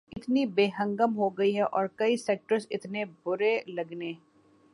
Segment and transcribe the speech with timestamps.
[0.17, 4.11] اتنی بے ہنگم ہو گئی ہے اور کئی سیکٹرز اتنے برے لگنے